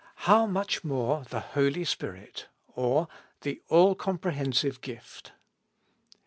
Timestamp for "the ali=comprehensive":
3.41-4.81